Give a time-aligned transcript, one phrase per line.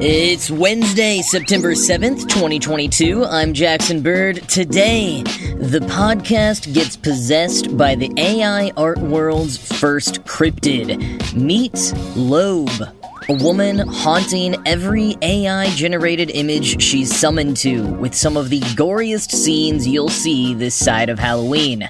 [0.00, 3.24] It's Wednesday, September 7th, 2022.
[3.24, 4.48] I'm Jackson Bird.
[4.48, 11.34] Today, the podcast gets possessed by the AI art world's first cryptid.
[11.34, 11.72] Meet
[12.14, 12.92] Loab,
[13.28, 19.32] a woman haunting every AI generated image she's summoned to with some of the goriest
[19.32, 21.88] scenes you'll see this side of Halloween.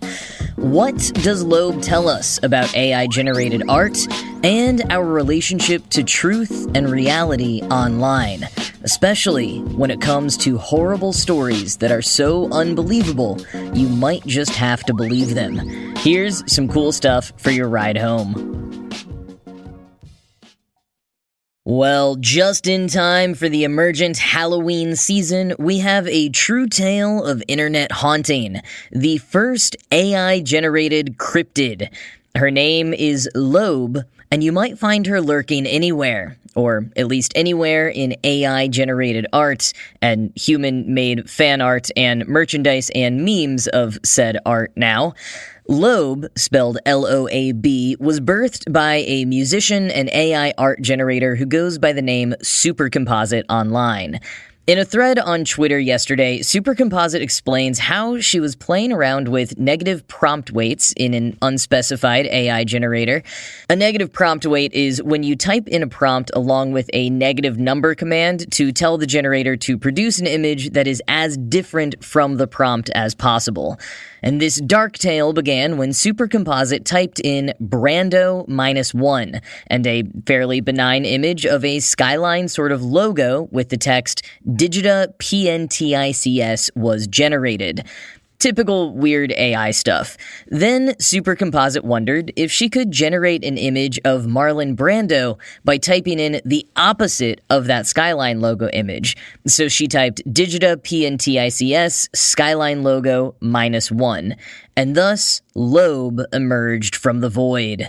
[0.59, 3.97] What does Loab tell us about AI generated art
[4.43, 8.43] and our relationship to truth and reality online,
[8.83, 13.39] especially when it comes to horrible stories that are so unbelievable
[13.73, 15.95] you might just have to believe them?
[15.99, 18.68] Here's some cool stuff for your ride home.
[21.71, 27.43] Well, just in time for the emergent Halloween season, we have a true tale of
[27.47, 28.63] internet haunting.
[28.91, 31.91] The first AI generated cryptid.
[32.35, 37.91] Her name is Loab, and you might find her lurking anywhere, or at least anywhere
[37.91, 44.39] in AI generated art and human made fan art and merchandise and memes of said
[44.47, 45.13] art now.
[45.69, 51.37] Loab, spelled L O A B, was birthed by a musician and AI art generator
[51.37, 54.19] who goes by the name Supercomposite Online.
[54.67, 60.07] In a thread on Twitter yesterday, Supercomposite explains how she was playing around with negative
[60.09, 63.23] prompt weights in an unspecified AI generator.
[63.71, 67.59] A negative prompt weight is when you type in a prompt along with a negative
[67.59, 72.37] number command to tell the generator to produce an image that is as different from
[72.37, 73.79] the prompt as possible.
[74.23, 80.61] And this dark tale began when Supercomposite typed in Brando minus one and a fairly
[80.61, 87.87] benign image of a skyline sort of logo with the text Digita PNTICS was generated.
[88.39, 90.17] Typical weird AI stuff.
[90.47, 96.41] Then Supercomposite wondered if she could generate an image of Marlon Brando by typing in
[96.45, 99.17] the opposite of that Skyline logo image.
[99.49, 104.37] So she typed Digita PNTICS Skyline logo minus one,
[104.77, 107.89] and thus Loab emerged from the void.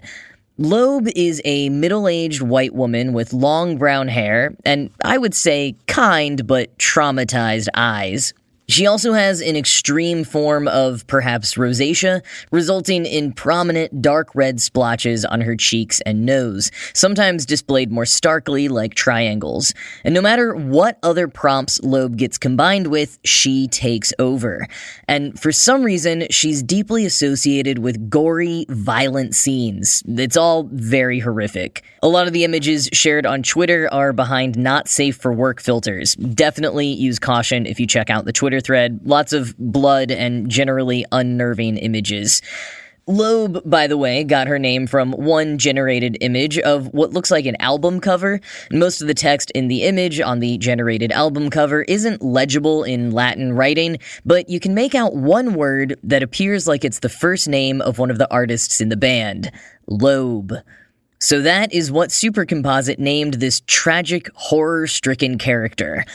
[0.60, 5.76] Loab is a middle aged white woman with long brown hair and I would say
[5.88, 8.34] kind but traumatized eyes.
[8.70, 12.22] She also has an extreme form of perhaps rosacea,
[12.52, 18.68] resulting in prominent dark red splotches on her cheeks and nose, sometimes displayed more starkly
[18.68, 19.74] like triangles.
[20.04, 24.68] And no matter what other prompts Loab gets combined with, she takes over.
[25.08, 30.04] And for some reason, she's deeply associated with gory, violent scenes.
[30.08, 31.84] It's all very horrific.
[32.04, 36.14] A lot of the images shared on Twitter are behind not safe for work filters.
[36.16, 40.50] Definitely use caution if you check out the Twitter Twitter thread, lots of blood and
[40.50, 42.42] generally unnerving images.
[43.08, 47.48] Loab, by the way, got her name from one generated image of what looks like
[47.48, 48.40] an album cover.
[48.72, 53.12] Most of the text in the image on the generated album cover isn't legible in
[53.12, 57.48] Latin writing, but you can make out one word that appears like it's the first
[57.48, 59.52] name of one of the artists in the band
[59.90, 60.62] Loab.
[61.20, 66.06] So that is what Supercomposite named this tragic, horror stricken character.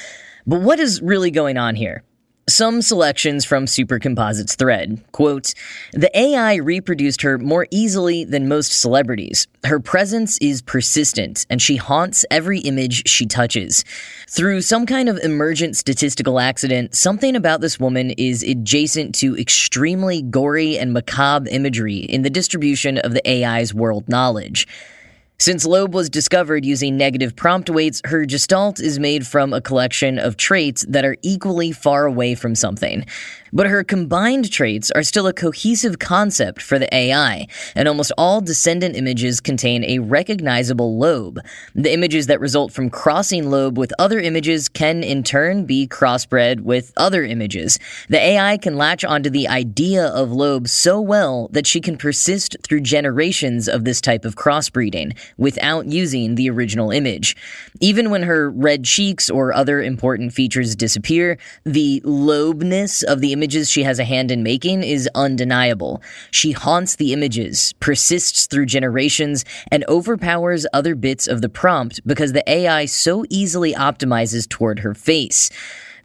[0.47, 2.05] But what is really going on here?
[2.47, 5.03] Some selections from Supercomposite's thread.
[5.13, 5.55] Quote,
[5.95, 9.47] The AI reproduced her more easily than most celebrities.
[9.65, 13.83] Her presence is persistent, and she haunts every image she touches.
[14.29, 20.21] Through some kind of emergent statistical accident, something about this woman is adjacent to extremely
[20.21, 24.69] gory and macabre imagery in the distribution of the AI's world knowledge.
[25.39, 30.19] Since Loab was discovered using negative prompt weights, her gestalt is made from a collection
[30.19, 33.05] of traits that are equally far away from something.
[33.55, 37.47] But her combined traits are still a cohesive concept for the AI,
[37.77, 41.39] and almost all descendant images contain a recognizable Loab.
[41.77, 46.63] The images that result from crossing Loab with other images can in turn be crossbred
[46.63, 47.79] with other images.
[48.09, 52.57] The AI can latch onto the idea of Loab so well that she can persist
[52.65, 57.37] through generations of this type of crossbreeding without using the original image.
[57.79, 63.44] Even when her red cheeks or other important features disappear, the Loabness of the image
[63.45, 66.01] images she has a hand in making is undeniable.
[66.31, 72.33] She haunts the images, persists through generations, and overpowers other bits of the prompt because
[72.33, 75.51] the AI so easily optimizes toward her face.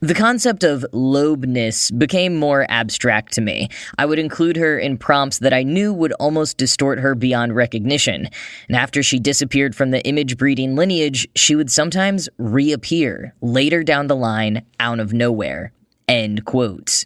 [0.01, 3.69] The concept of Loabness became more abstract to me.
[3.97, 8.27] I would include her in prompts that I knew would almost distort her beyond recognition.
[8.67, 14.07] And after she disappeared from the image breeding lineage, she would sometimes reappear later down
[14.07, 15.71] the line out of nowhere.
[16.09, 17.05] End quote.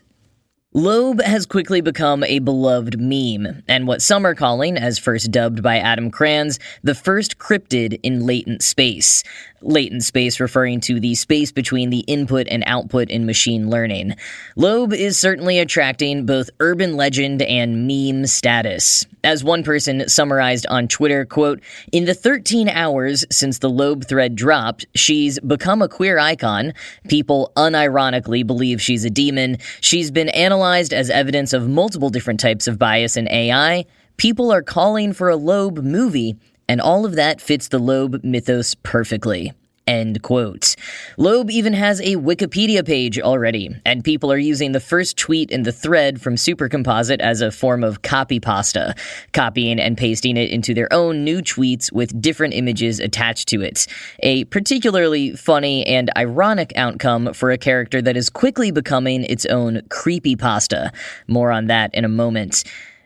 [0.73, 5.61] Loab has quickly become a beloved meme, and what some are calling, as first dubbed
[5.61, 9.23] by Adam Kranz, the first cryptid in latent space
[9.63, 14.15] latent space referring to the space between the input and output in machine learning.
[14.57, 19.05] Loab is certainly attracting both urban legend and meme status.
[19.23, 21.61] As one person summarized on Twitter, quote,
[21.91, 26.73] in the 13 hours since the Loab thread dropped, she's become a queer icon.
[27.07, 29.57] People unironically believe she's a demon.
[29.79, 30.62] She's been analyzed
[30.93, 33.85] as evidence of multiple different types of bias in AI.
[34.17, 36.35] People are calling for a Loab movie
[36.67, 39.53] and all of that fits the Loab mythos perfectly.
[39.85, 40.75] End quote.
[41.17, 45.63] Loab even has a Wikipedia page already, and people are using the first tweet in
[45.63, 48.95] the thread from Supercomposite as a form of copy pasta,
[49.33, 53.85] copying and pasting it into their own new tweets with different images attached to it.
[54.19, 59.81] A particularly funny and ironic outcome for a character that is quickly becoming its own
[59.89, 60.93] creepy pasta.
[61.27, 62.63] More on that in a moment.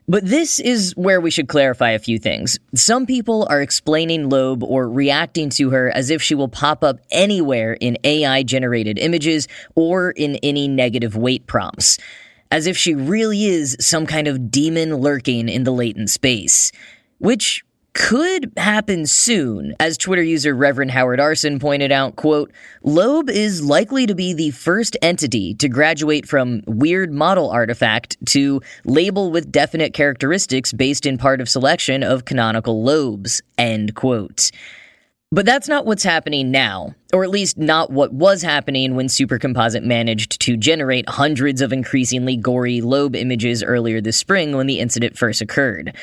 [0.09, 2.57] But this is where we should clarify a few things.
[2.73, 6.99] Some people are explaining Loab or reacting to her as if she will pop up
[7.11, 11.97] anywhere in AI generated images or in any negative weight prompts.
[12.51, 16.71] As if she really is some kind of demon lurking in the latent space.
[17.17, 17.65] Which
[17.97, 19.73] could happen soon.
[19.79, 22.51] As Twitter user Reverend Howard Arson pointed out, quote,
[22.85, 28.61] Loab is likely to be the first entity to graduate from weird model artifact to
[28.85, 34.51] label with definite characteristics based in part of selection of canonical Loabs, end quote.
[35.31, 39.83] But that's not what's happening now, or at least not what was happening when Supercomposite
[39.83, 45.17] managed to generate hundreds of increasingly gory Loab images earlier this spring when the incident
[45.17, 45.95] first occurred.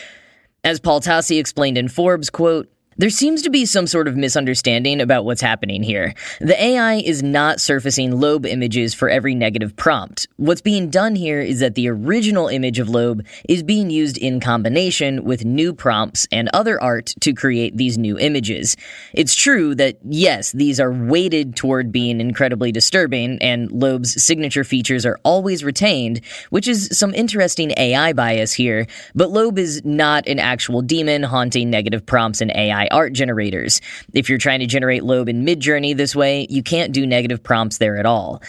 [0.65, 5.01] As Paul Tassi explained in Forbes, quote, there seems to be some sort of misunderstanding
[5.01, 6.15] about what's happening here.
[6.41, 10.27] The AI is not surfacing Loab images for every negative prompt.
[10.37, 14.41] What's being done here is that the original image of Loab is being used in
[14.41, 18.77] combination with new prompts and other art to create these new images.
[19.13, 25.05] It's true that, yes, these are weighted toward being incredibly disturbing, and Loab's signature features
[25.05, 26.21] are always retained,
[26.51, 31.71] which is some interesting AI bias here, but Loab is not an actual demon haunting
[31.71, 33.81] negative prompts in AI AI art generators.
[34.13, 37.79] If you're trying to generate Loab in Midjourney this way, you can't do negative prompts
[37.79, 38.43] there at all.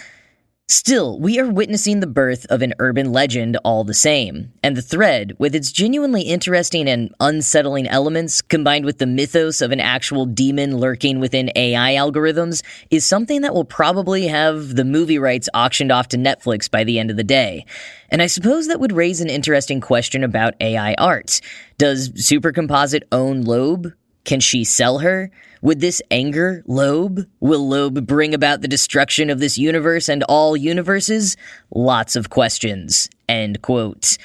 [0.68, 4.82] Still, we are witnessing the birth of an urban legend all the same, and the
[4.82, 10.26] thread, with its genuinely interesting and unsettling elements, combined with the mythos of an actual
[10.26, 15.92] demon lurking within AI algorithms, is something that will probably have the movie rights auctioned
[15.92, 17.64] off to Netflix by the end of the day.
[18.08, 21.40] And I suppose that would raise an interesting question about AI art.
[21.78, 23.92] Does Supercomposite own Loab?
[24.26, 25.30] Can she sell her?
[25.62, 27.26] Would this anger Loab?
[27.40, 31.36] Will Loab bring about the destruction of this universe and all universes?
[31.74, 33.08] Lots of questions.
[33.28, 34.18] End quote.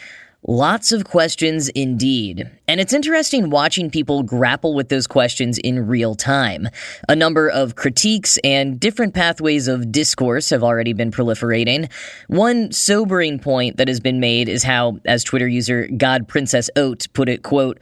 [0.47, 2.49] Lots of questions indeed.
[2.67, 6.67] And it's interesting watching people grapple with those questions in real time.
[7.07, 11.91] A number of critiques and different pathways of discourse have already been proliferating.
[12.27, 17.05] One sobering point that has been made is how, as Twitter user God Princess Oat
[17.13, 17.79] put it, quote,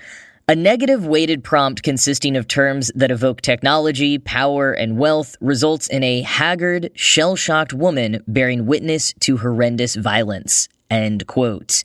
[0.49, 6.03] a negative weighted prompt consisting of terms that evoke technology, power, and wealth results in
[6.03, 10.67] a haggard, shell shocked woman bearing witness to horrendous violence.
[10.89, 11.83] End quote.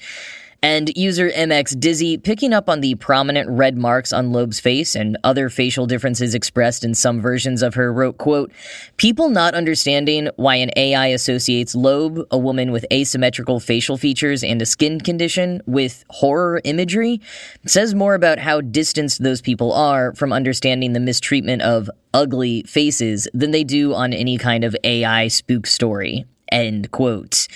[0.64, 5.18] And user MX Dizzy, picking up on the prominent red marks on Loab's face and
[5.22, 8.50] other facial differences expressed in some versions of her, wrote, quote,
[8.96, 14.62] People not understanding why an AI associates Loab, a woman with asymmetrical facial features and
[14.62, 17.20] a skin condition, with horror imagery,
[17.66, 23.28] says more about how distanced those people are from understanding the mistreatment of ugly faces
[23.34, 26.24] than they do on any kind of AI spook story.
[26.50, 27.48] End quote.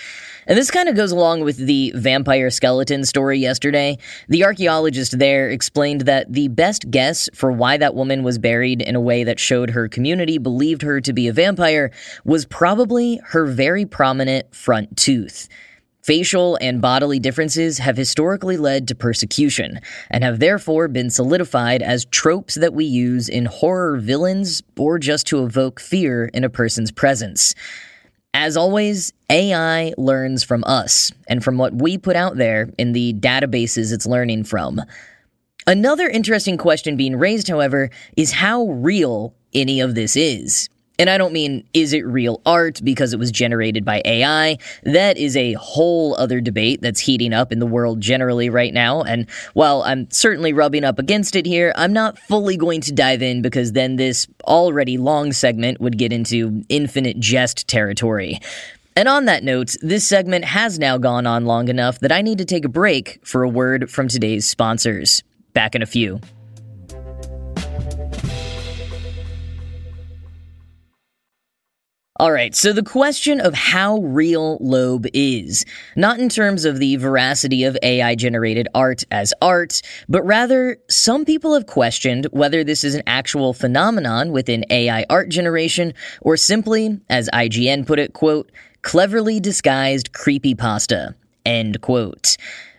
[0.48, 3.98] And this kind of goes along with the vampire skeleton story yesterday.
[4.28, 8.96] The archaeologist there explained that the best guess for why that woman was buried in
[8.96, 11.90] a way that showed her community believed her to be a vampire
[12.24, 15.48] was probably her very prominent front tooth.
[16.02, 19.78] Facial and bodily differences have historically led to persecution,
[20.10, 25.26] and have therefore been solidified as tropes that we use in horror villains or just
[25.26, 27.54] to evoke fear in a person's presence.
[28.40, 33.14] As always, AI learns from us and from what we put out there in the
[33.14, 34.80] databases it's learning from.
[35.66, 40.68] Another interesting question being raised, however, is how real any of this is.
[40.98, 44.58] And I don't mean, is it real art because it was generated by AI?
[44.82, 49.02] That is a whole other debate that's heating up in the world generally right now.
[49.02, 53.22] And while I'm certainly rubbing up against it here, I'm not fully going to dive
[53.22, 58.40] in because then this already long segment would get into infinite jest territory.
[58.96, 62.38] And on that note, this segment has now gone on long enough that I need
[62.38, 65.22] to take a break for a word from today's sponsors.
[65.52, 66.20] Back in a few.
[72.20, 76.96] All right, so the question of how real Loab is, not in terms of the
[76.96, 82.82] veracity of AI generated art as art, but rather, some people have questioned whether this
[82.82, 88.50] is an actual phenomenon within AI art generation, or simply, as IGN put it, quote,
[88.82, 91.14] cleverly disguised creepypasta,
[91.46, 92.36] end quote.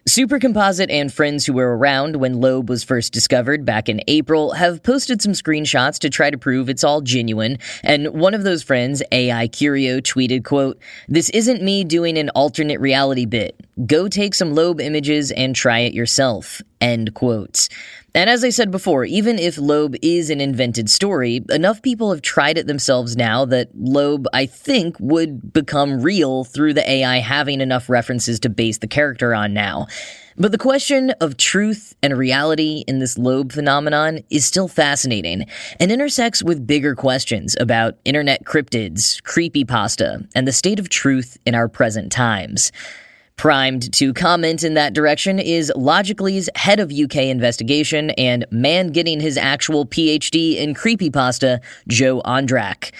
[0.09, 4.81] Supercomposite and friends who were around when Loab was first discovered back in April have
[4.81, 9.03] posted some screenshots to try to prove it's all genuine, and one of those friends,
[9.11, 13.63] AI Curio, tweeted, quote, This isn't me doing an alternate reality bit.
[13.85, 17.67] Go take some Loab images and try it yourself, end quote.
[18.15, 22.21] And as I said before, even if Loab is an invented story, enough people have
[22.21, 27.61] tried it themselves now that Loab, I think, would become real through the AI having
[27.61, 29.87] enough references to base the character on now.
[30.37, 35.45] But the question of truth and reality in this Loab phenomenon is still fascinating
[35.81, 41.55] and intersects with bigger questions about internet cryptids, creepypasta, and the state of truth in
[41.55, 42.71] our present times.
[43.39, 49.21] Primed to comment in that direction is Logically's head of UK investigation and man getting
[49.21, 52.91] his actual PhD in creepypasta, Joe Ondrak.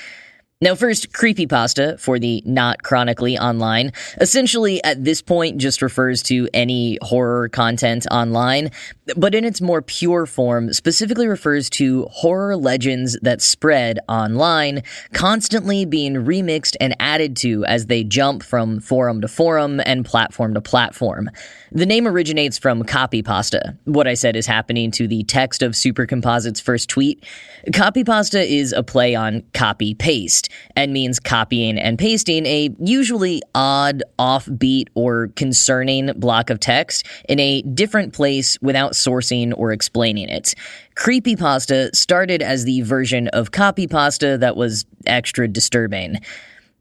[0.62, 3.91] Now, first, creepypasta, for the not chronically online,
[4.22, 8.72] essentially at this point just refers to any horror content online,
[9.16, 15.86] but in its more pure form, specifically refers to horror legends that spread online, constantly
[15.86, 20.62] being remixed and added to as they jump from forum to forum and platform to
[20.62, 21.30] platform.
[21.72, 23.78] The name originates from copypasta.
[23.86, 27.24] What I said is happening to the text of Supercomposite's first tweet.
[27.68, 34.01] Copypasta is a play on copy paste and means copying and pasting a usually odd,
[34.18, 40.53] offbeat, or concerning block of text in a different place without sourcing or explaining it.
[40.96, 46.20] Creepypasta started as the version of copypasta that was extra disturbing.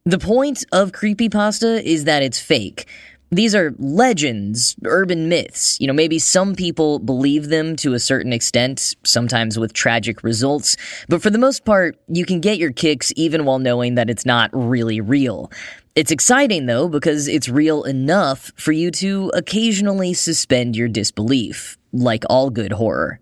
[0.05, 2.87] The point of creepypasta is that it's fake.
[3.31, 5.79] These are legends, urban myths.
[5.81, 10.77] You know, maybe some people believe them to a certain extent, sometimes with tragic results,
[11.09, 14.25] but for the most part, you can get your kicks even while knowing that it's
[14.25, 15.53] not really real.
[15.95, 22.25] It's exciting though because it's real enough for you to occasionally suspend your disbelief, like
[22.31, 23.21] all good horror.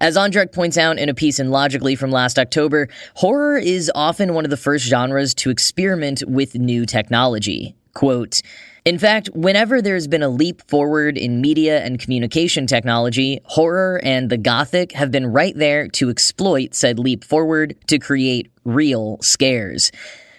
[0.00, 4.34] As Ondrak points out in a piece in Logically from last October, horror is often
[4.34, 7.76] one of the first genres to experiment with new technology.
[7.94, 8.42] Quote,
[8.84, 14.28] in fact, whenever there's been a leap forward in media and communication technology, horror and
[14.28, 19.90] the Gothic have been right there to exploit said leap forward to create real scares.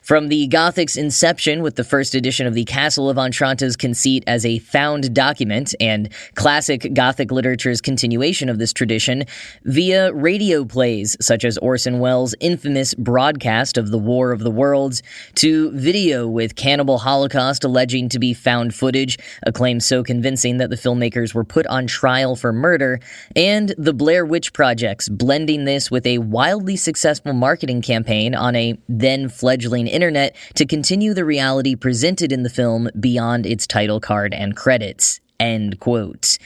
[0.05, 4.45] From the Gothic's inception with the first edition of the Castle of Otranto's conceit as
[4.45, 9.24] a found document and classic Gothic literature's continuation of this tradition
[9.63, 15.01] via radio plays such as Orson Welles' infamous broadcast of the War of the Worlds
[15.38, 20.69] to video with Cannibal Holocaust alleging to be found footage, a claim so convincing that
[20.69, 23.00] the filmmakers were put on trial for murder,
[23.35, 28.77] and the Blair Witch Projects blending this with a wildly successful marketing campaign on a
[28.88, 34.33] then fledgling internet to continue the reality presented in the film beyond its title card
[34.33, 35.21] and credits.
[35.39, 36.37] End quote.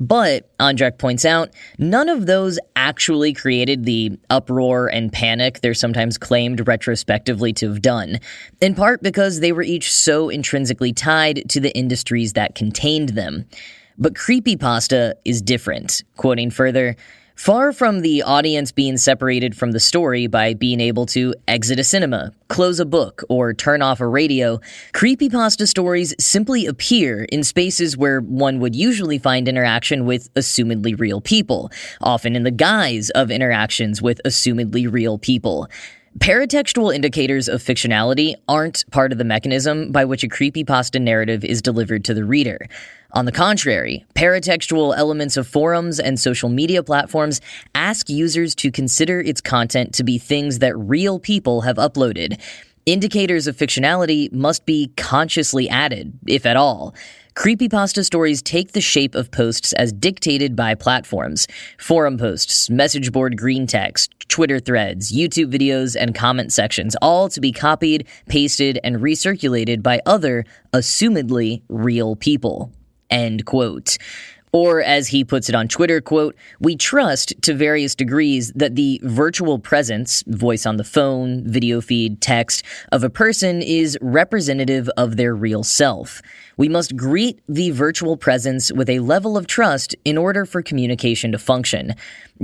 [0.00, 6.18] But, Ondrak points out, none of those actually created the uproar and panic they're sometimes
[6.18, 8.18] claimed retrospectively to have done,
[8.60, 13.46] in part because they were each so intrinsically tied to the industries that contained them.
[13.96, 16.02] But creepypasta is different.
[16.16, 16.96] Quoting further,
[17.34, 21.84] Far from the audience being separated from the story by being able to exit a
[21.84, 24.60] cinema, close a book, or turn off a radio,
[24.92, 31.20] creepypasta stories simply appear in spaces where one would usually find interaction with assumedly real
[31.20, 35.68] people, often in the guise of interactions with assumedly real people.
[36.18, 41.60] Paratextual indicators of fictionality aren't part of the mechanism by which a creepypasta narrative is
[41.60, 42.68] delivered to the reader.
[43.10, 47.40] On the contrary, paratextual elements of forums and social media platforms
[47.74, 52.40] ask users to consider its content to be things that real people have uploaded.
[52.86, 56.94] indicators of fictionality must be consciously added, if at all.
[57.36, 61.48] Creepypasta stories take the shape of posts as dictated by platforms
[61.78, 67.40] forum posts, message board green text, Twitter threads, YouTube videos, and comment sections, all to
[67.40, 72.70] be copied, pasted, and recirculated by other, assumedly real people.
[73.10, 73.98] End quote.
[74.54, 79.00] Or, as he puts it on Twitter, quote, we trust to various degrees that the
[79.02, 85.16] virtual presence, voice on the phone, video feed, text, of a person is representative of
[85.16, 86.22] their real self.
[86.56, 91.32] We must greet the virtual presence with a level of trust in order for communication
[91.32, 91.96] to function.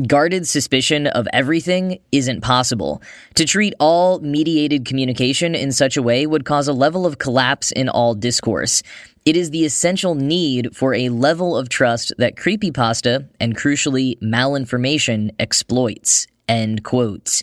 [0.09, 3.03] Guarded suspicion of everything isn't possible.
[3.37, 7.71] To treat all mediated communication in such a way would cause a level of collapse
[7.71, 8.83] in all discourse.
[9.27, 15.31] It is the essential need for a level of trust that creepypasta and crucially malinformation
[15.39, 16.27] exploits.
[16.49, 17.43] End quotes.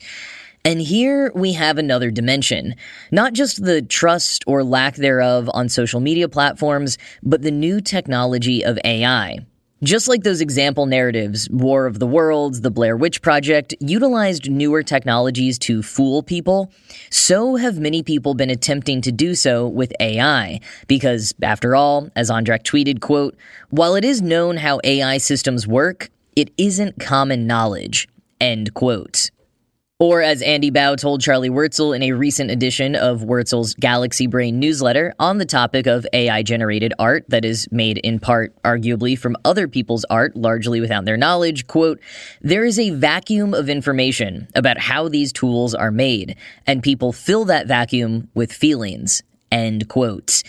[0.66, 2.76] And here we have another dimension.
[3.12, 8.66] Not just the trust or lack thereof on social media platforms, but the new technology
[8.66, 9.46] of AI.
[9.84, 14.82] Just like those example narratives, War of the Worlds, The Blair Witch Project, utilized newer
[14.82, 16.72] technologies to fool people,
[17.12, 20.62] so have many people been attempting to do so with AI.
[20.88, 23.38] Because, after all, as Ondrak tweeted, quote,
[23.70, 28.08] while it is known how AI systems work, it isn't common knowledge,
[28.42, 29.30] end quote.
[30.00, 34.60] Or as Andy Baio told Charlie Warzel in a recent edition of Warzel's Galaxy Brain
[34.60, 39.36] newsletter on the topic of AI generated art that is made in part, arguably, from
[39.44, 42.00] other people's art, largely without their knowledge, quote,
[42.42, 46.36] there is a vacuum of information about how these tools are made,
[46.68, 50.44] and people fill that vacuum with feelings, end quote.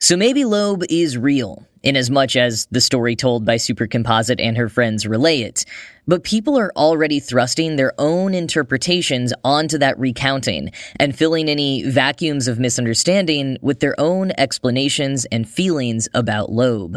[0.00, 4.56] So maybe Loab is real, in as much as the story told by Supercomposite and
[4.56, 5.64] her friends relay it.
[6.10, 12.48] But people are already thrusting their own interpretations onto that recounting and filling any vacuums
[12.48, 16.96] of misunderstanding with their own explanations and feelings about Loab.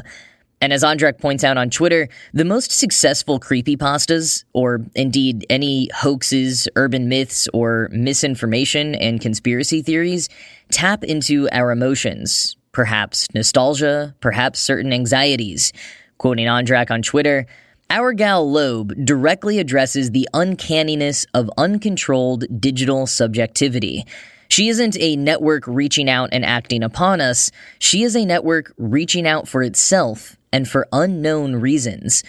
[0.62, 6.68] And as Ondrak points out on Twitter, the most successful creepypastas, or indeed any hoaxes,
[6.76, 10.28] urban myths, or misinformation and conspiracy theories,
[10.72, 15.72] tap into our emotions, perhaps nostalgia, perhaps certain anxieties.
[16.18, 17.46] Quoting Ondrak on Twitter,
[17.94, 24.04] our gal Loab directly addresses the uncanniness of uncontrolled digital subjectivity.
[24.48, 29.28] She isn't a network reaching out and acting upon us, she is a network reaching
[29.28, 32.24] out for itself and for unknown reasons.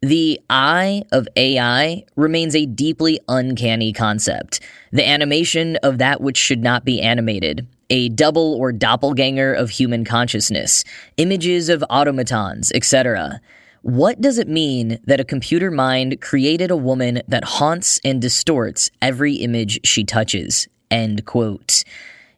[0.00, 4.60] The I of AI remains a deeply uncanny concept.
[4.92, 10.06] The animation of that which should not be animated, a double or doppelganger of human
[10.06, 10.84] consciousness,
[11.18, 13.42] images of automatons, etc.
[13.82, 18.88] What does it mean that a computer mind created a woman that haunts and distorts
[19.02, 20.68] every image she touches?
[20.88, 21.82] End quote.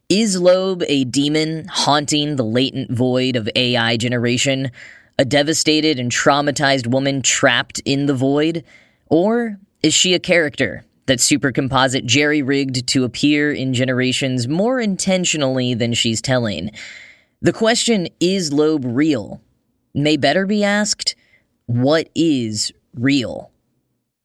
[0.09, 4.71] Is Loab a demon haunting the latent void of AI generation?
[5.19, 8.63] A devastated and traumatized woman trapped in the void?
[9.11, 15.75] Or is she a character that Supercomposite jerry rigged to appear in generations more intentionally
[15.75, 16.71] than she's telling?
[17.43, 19.41] The question, is Loab real?
[19.93, 21.15] May better be asked
[21.67, 23.51] what is real?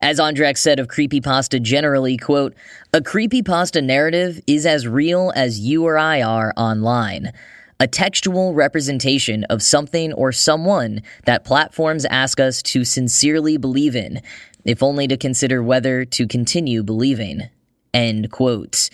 [0.02, 2.54] As Ondrak said of creepypasta generally, quote,
[2.94, 7.32] a creepypasta narrative is as real as you or I are online.
[7.78, 14.22] A textual representation of something or someone that platforms ask us to sincerely believe in,
[14.64, 17.48] if only to consider whether to continue believing.
[17.92, 18.88] End quote.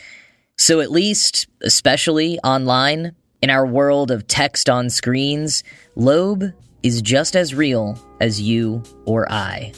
[0.56, 5.62] So at least, especially online, in our world of text on screens,
[5.96, 6.52] Loab
[6.86, 9.72] is just as real as you or I.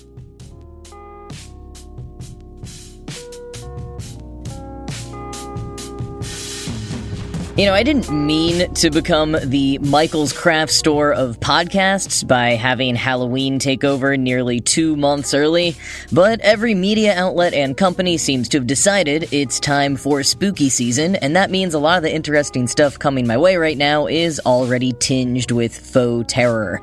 [7.58, 12.94] You know, I didn't mean to become the Michael's Craft Store of podcasts by having
[12.94, 15.74] Halloween take over nearly two months early,
[16.12, 21.16] but every media outlet and company seems to have decided it's time for spooky season,
[21.16, 24.40] and that means a lot of the interesting stuff coming my way right now is
[24.46, 26.80] already tinged with faux terror.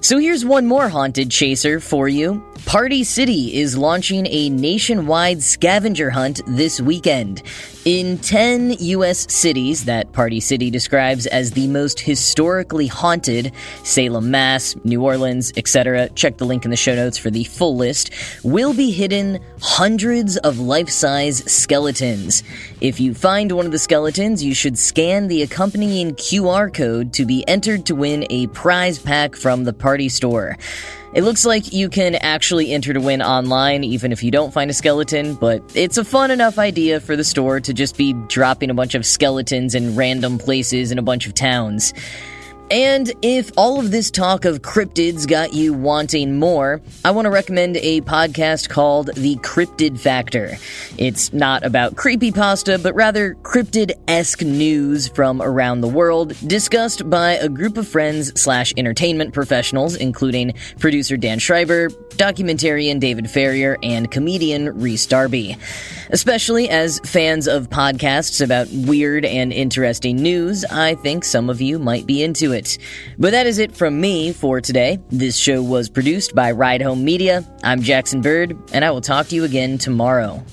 [0.00, 2.44] So here's one more haunted chaser for you.
[2.66, 7.42] Party City is launching a nationwide scavenger hunt this weekend.
[7.84, 9.32] In 10 U.S.
[9.32, 13.52] cities that Party City describes as the most historically haunted
[13.84, 16.10] Salem, Mass., New Orleans, etc.
[16.10, 18.10] Check the link in the show notes for the full list
[18.44, 22.42] will be hidden hundreds of life size skeletons.
[22.82, 27.24] If you find one of the skeletons, you should scan the accompanying QR code to
[27.24, 30.58] be entered to win a prize pack from the party store.
[31.14, 34.70] It looks like you can actually enter to win online even if you don't find
[34.70, 38.68] a skeleton, but it's a fun enough idea for the store to just be dropping
[38.68, 41.94] a bunch of skeletons in random places in a bunch of towns.
[42.70, 47.30] And if all of this talk of cryptids got you wanting more, I want to
[47.30, 50.58] recommend a podcast called The Cryptid Factor.
[50.98, 57.32] It's not about creepypasta, but rather cryptid esque news from around the world, discussed by
[57.32, 64.10] a group of friends slash entertainment professionals, including producer Dan Schreiber, documentarian David Farrier, and
[64.10, 65.56] comedian Rhys Darby.
[66.10, 71.78] Especially as fans of podcasts about weird and interesting news, I think some of you
[71.78, 72.76] might be into it it.
[73.18, 74.98] But that is it from me for today.
[75.08, 77.42] This show was produced by Ride Home Media.
[77.64, 80.44] I'm Jackson Bird, and I will talk to you again tomorrow.